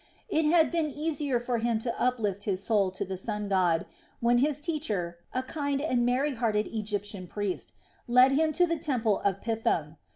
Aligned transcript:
It 0.29 0.45
had 0.45 0.71
been 0.71 0.89
easier 0.89 1.39
for 1.39 1.59
him 1.59 1.77
to 1.81 2.01
uplift 2.01 2.45
his 2.45 2.63
soul 2.63 2.89
to 2.89 3.05
the 3.05 3.17
sun 3.17 3.47
god, 3.47 3.85
when 4.19 4.39
his 4.39 4.59
teacher, 4.59 5.19
a 5.31 5.43
kind 5.43 5.79
and 5.79 6.03
merry 6.03 6.33
hearted 6.33 6.65
Egyptian 6.65 7.27
priest, 7.27 7.73
led 8.07 8.31
him 8.31 8.51
to 8.53 8.65
the 8.65 8.79
temple 8.79 9.19
of 9.19 9.41
Pithom. 9.41 9.97